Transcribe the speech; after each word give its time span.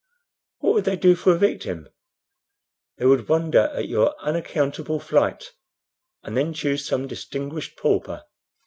"What 0.61 0.73
would 0.73 0.85
they 0.85 0.95
do 0.95 1.13
for 1.13 1.35
a 1.35 1.37
victim?" 1.37 1.87
"They 2.97 3.05
would 3.05 3.29
wonder 3.29 3.69
at 3.75 3.87
your 3.87 4.15
unaccountable 4.19 4.99
flight, 4.99 5.51
and 6.23 6.35
then 6.35 6.55
choose 6.55 6.87
some 6.87 7.05
distinguished 7.05 7.77
pauper." 7.77 8.23